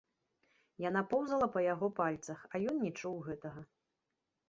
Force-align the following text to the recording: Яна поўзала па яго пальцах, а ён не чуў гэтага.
Яна 0.85 1.03
поўзала 1.11 1.47
па 1.57 1.65
яго 1.73 1.91
пальцах, 2.01 2.39
а 2.53 2.65
ён 2.75 2.83
не 2.89 2.95
чуў 2.99 3.25
гэтага. 3.33 3.61